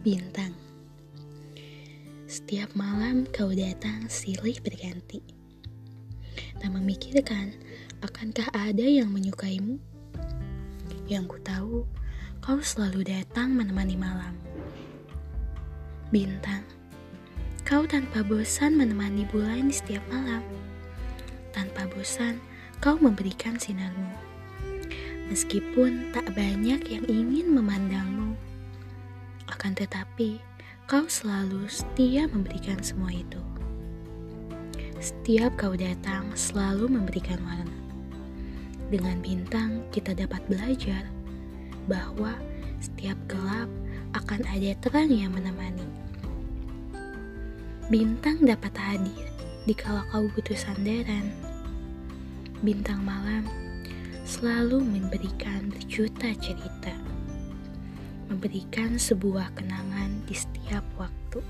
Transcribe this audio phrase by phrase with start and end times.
[0.00, 0.56] Bintang.
[2.24, 5.20] Setiap malam kau datang silih berganti.
[6.56, 7.52] Tak memikirkan
[8.00, 9.76] akankah ada yang menyukaimu?
[11.04, 11.76] Yang ku tahu
[12.40, 14.32] kau selalu datang menemani malam.
[16.08, 16.64] Bintang
[17.68, 20.40] Kau tanpa bosan menemani bulan di setiap malam.
[21.52, 22.40] Tanpa bosan
[22.80, 24.16] kau memberikan sinarmu.
[25.28, 28.19] Meskipun tak banyak yang ingin memandangmu
[29.50, 30.38] akan tetapi,
[30.86, 33.42] kau selalu setia memberikan semua itu.
[35.02, 37.78] Setiap kau datang, selalu memberikan warna.
[38.90, 41.06] Dengan bintang, kita dapat belajar
[41.86, 42.34] bahwa
[42.82, 43.70] setiap gelap
[44.14, 45.86] akan ada terang yang menemani.
[47.90, 49.26] Bintang dapat hadir
[49.66, 51.26] di kala kau butuh sandaran.
[52.62, 53.46] Bintang malam
[54.22, 57.09] selalu memberikan berjuta cerita
[58.30, 61.42] memberikan sebuah kenangan di setiap waktu.